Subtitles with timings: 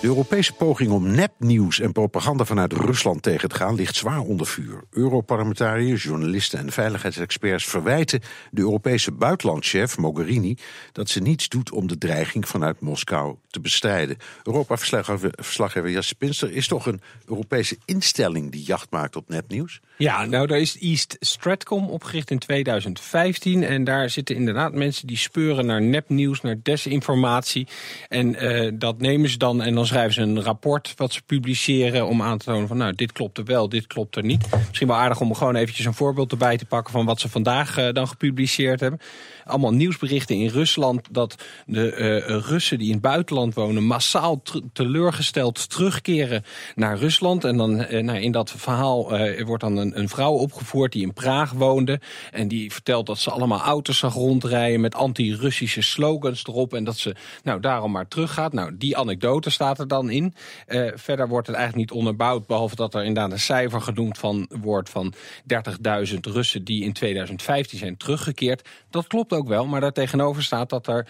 [0.00, 4.46] De Europese poging om nepnieuws en propaganda vanuit Rusland tegen te gaan ligt zwaar onder
[4.46, 4.84] vuur.
[4.90, 10.56] Europarlementariërs, journalisten en veiligheidsexperts verwijten de Europese buitenlandchef Mogherini
[10.92, 14.16] dat ze niets doet om de dreiging vanuit Moskou te bestrijden.
[14.42, 19.80] Europa-verslaggever Jas Pinster is toch een Europese instelling die jacht maakt op nepnieuws?
[19.96, 25.16] Ja, nou daar is East Stratcom opgericht in 2015 en daar zitten inderdaad mensen die
[25.16, 27.66] speuren naar nepnieuws, naar desinformatie
[28.08, 32.06] en uh, dat nemen ze dan en dan schrijven ze een rapport wat ze publiceren
[32.06, 34.46] om aan te tonen van nou dit klopt er wel, dit klopt er niet.
[34.68, 37.78] Misschien wel aardig om gewoon eventjes een voorbeeld erbij te pakken van wat ze vandaag
[37.78, 39.00] uh, dan gepubliceerd hebben.
[39.44, 41.34] Allemaal nieuwsberichten in Rusland dat
[41.66, 47.44] de uh, Russen die in het buitenland wonen massaal teleurgesteld terugkeren naar Rusland.
[47.44, 51.52] En dan nou, in dat verhaal wordt dan een, een, vrouw opgevoerd die in Praag
[51.52, 56.84] woonde en die vertelt dat ze allemaal auto's zag rondrijden met anti-Russische slogans erop en
[56.84, 58.52] dat ze nou daarom maar teruggaat.
[58.52, 60.34] Nou die anekdote staat er dan in.
[60.66, 64.48] Uh, verder wordt het eigenlijk niet onderbouwd, behalve dat er inderdaad een cijfer genoemd van,
[64.60, 68.68] wordt van 30.000 Russen die in 2015 zijn teruggekeerd.
[68.90, 71.06] Dat klopt ook wel, maar daartegenover staat dat er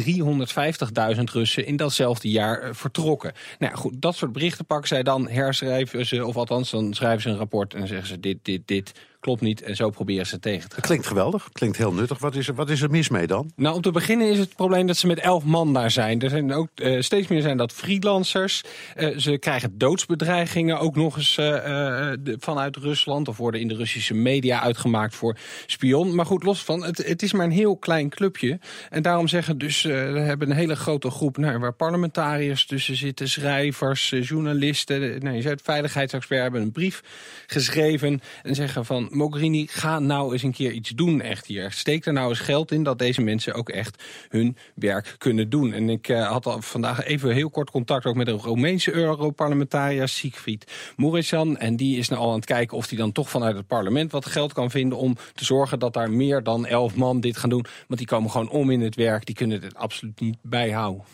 [0.00, 3.32] 350.000 Russen in datzelfde jaar uh, vertrokken.
[3.58, 7.28] Nou goed, dat soort berichten pakken zij dan, herschrijven ze, of althans dan schrijven ze
[7.28, 8.92] een rapport en zeggen ze dit, dit, dit
[9.24, 9.62] klopt niet.
[9.62, 10.84] En zo proberen ze tegen te gaan.
[10.84, 12.18] Klinkt geweldig, klinkt heel nuttig.
[12.18, 13.52] Wat is er, wat is er mis mee dan?
[13.56, 16.20] Nou, om te beginnen is het probleem dat ze met elf man daar zijn.
[16.20, 18.62] Er zijn ook uh, steeds meer zijn dat freelancers.
[18.96, 23.28] Uh, ze krijgen doodsbedreigingen ook nog eens uh, de, vanuit Rusland.
[23.28, 26.14] Of worden in de Russische media uitgemaakt voor spion.
[26.14, 28.58] Maar goed, los van, het, het is maar een heel klein clubje.
[28.90, 33.28] En daarom zeggen dus, we hebben een hele grote groep nou, waar parlementariërs tussen zitten,
[33.28, 35.00] schrijvers, journalisten.
[35.00, 37.02] Nou, je zei het veiligheidsexpert hebben een brief
[37.46, 41.72] geschreven en zeggen van Mogherini, ga nou eens een keer iets doen echt hier.
[41.72, 45.72] Steek er nou eens geld in dat deze mensen ook echt hun werk kunnen doen.
[45.72, 50.08] En ik uh, had al vandaag even heel kort contact ook met een Roemeense Europarlementariër,
[50.08, 51.56] Siegfried Muresan.
[51.56, 54.12] En die is nou al aan het kijken of hij dan toch vanuit het parlement
[54.12, 57.50] wat geld kan vinden om te zorgen dat daar meer dan elf man dit gaan
[57.50, 57.66] doen.
[57.86, 61.04] Want die komen gewoon om in het werk, die kunnen het absoluut niet bijhouden.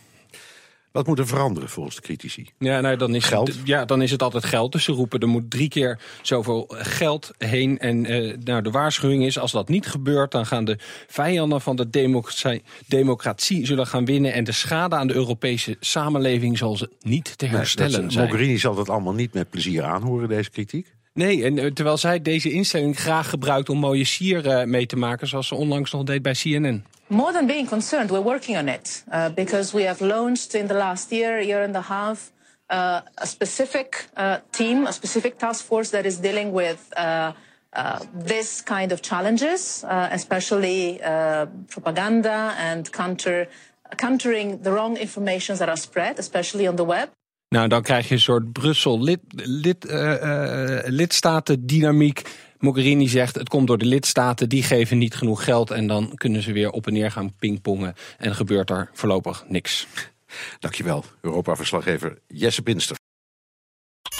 [0.92, 2.50] Wat moet er veranderen volgens de critici?
[2.58, 3.48] Ja, nou, dan is geld?
[3.48, 4.72] Het, ja, dan is het altijd geld.
[4.72, 7.78] Dus ze roepen er moet drie keer zoveel geld heen.
[7.78, 10.30] En uh, nou, de waarschuwing is, als dat niet gebeurt...
[10.30, 14.32] dan gaan de vijanden van de democratie, democratie zullen gaan winnen...
[14.32, 18.24] en de schade aan de Europese samenleving zal ze niet te herstellen nee, zijn.
[18.24, 20.94] Mogherini zal dat allemaal niet met plezier aanhoren, deze kritiek?
[21.20, 24.97] Nee, en uh, terwijl zij deze instelling graag gebruikt om mooie sier uh, mee te
[24.97, 25.26] maken...
[25.26, 26.84] zoals ze onlangs nog deed bij CNN.
[27.06, 30.75] More than being concerned, we're working on it uh, because we have launched in the
[30.75, 32.32] last year, year and a half,
[32.72, 32.76] uh,
[33.14, 37.32] a specific uh, team, a specific task force that is dealing with uh,
[37.72, 40.98] uh, this kind of challenges, uh, especially
[41.66, 43.47] propaganda and counter,
[43.97, 47.09] countering the wrong information that are spread, especially on the web.
[47.54, 49.86] Nou, dan krijg je een soort Brussel lid, lid,
[50.84, 52.22] lidstatendynamiek.
[52.58, 56.42] Mogherini zegt het komt door de lidstaten, die geven niet genoeg geld en dan kunnen
[56.42, 59.86] ze weer op en neer gaan pingpongen en gebeurt er voorlopig niks.
[60.58, 62.99] Dankjewel, Europa-verslaggever Jesse Pinster.